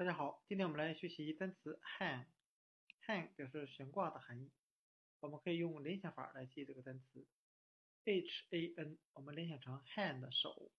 [0.00, 2.24] 大家好，今天我们来学习单词 hang。
[3.06, 4.50] hang 表示悬挂的含义，
[5.18, 7.26] 我们可以用联想法来记这个单词。
[8.06, 10.72] h a n 我们联想成 hand 手，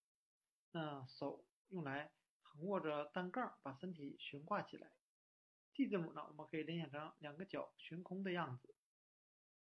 [0.71, 2.12] 那手用来
[2.42, 4.91] 横握着单杠，把身体悬挂起来。
[5.75, 8.73] g 字母呢，我们可以联想成两个脚悬空的样子。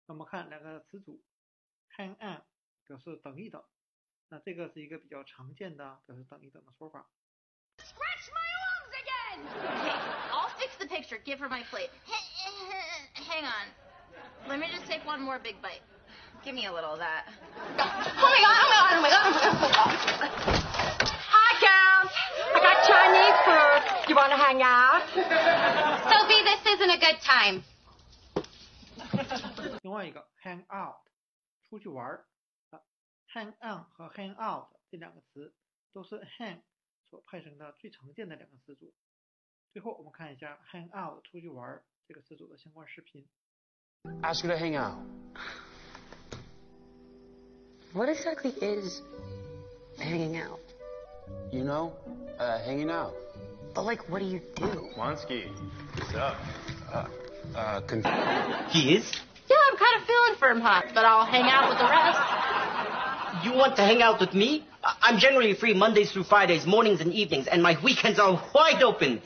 [0.07, 1.25] 那我们看两个词组
[1.97, 2.45] ，hang on
[2.85, 3.65] 表示等一等，
[4.29, 7.11] 那这个是一个比较常见的表示等一等的说法。
[11.10, 11.24] fix the picture.
[11.26, 11.90] Give her my plate.
[13.14, 13.66] Hang on.
[14.48, 15.82] Let me just take one more big bite.
[16.44, 17.26] Give me a little of that.
[17.28, 19.32] Oh my god, oh my god, oh my god, oh
[19.62, 19.90] my god.
[21.34, 22.12] Hi, girls.
[22.54, 23.82] I got Chinese food.
[24.10, 25.02] You want to hang out?
[26.06, 27.64] Sophie, this isn't a good time.
[29.82, 30.98] 另外一个 hang out，
[31.68, 32.26] 出去玩儿
[32.72, 32.80] 啊，
[33.34, 35.54] hang on 和 hang out 这两个词
[35.94, 36.62] 都是 hang
[37.10, 38.94] 所派生的最常见的两个词组。
[39.72, 43.26] 最后我们看一下 hang out 出去玩儿这个词组的相关视频。
[44.22, 44.98] Ask her to hang out.
[47.94, 49.02] What exactly is
[49.98, 50.60] hanging out?
[51.52, 51.94] You know,
[52.40, 53.14] uh, hanging out.
[53.74, 54.90] But like, what do you do?
[54.98, 55.50] Monsky,
[55.96, 56.36] what's up?
[56.92, 57.08] Uh,
[57.56, 58.04] uh, con-
[58.70, 59.12] He is?
[59.50, 63.46] Yeah, I'm kind of feeling firm hot, but I'll hang out with the rest.
[63.46, 64.66] You want to hang out with me?
[64.84, 68.82] I- I'm generally free Mondays through Fridays, mornings and evenings, and my weekends are wide
[68.84, 69.22] open.